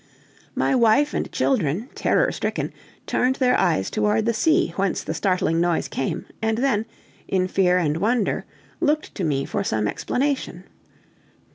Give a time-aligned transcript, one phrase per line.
[0.55, 2.73] My wife and children, terror stricken,
[3.05, 6.87] turned their eyes toward the sea, whence the startling noise came, and then,
[7.27, 8.43] in fear and wonder,
[8.79, 10.63] looked to me for some explanation.